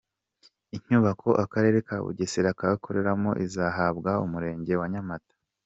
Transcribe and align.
Inyubako 0.77 1.29
akarere 1.43 1.77
ka 1.87 1.95
Bugesera 2.03 2.49
kakoreragamo 2.59 3.31
izahabwa 3.45 4.11
umurenge 4.25 4.73
wa 4.81 4.87
Nyamata. 4.93 5.33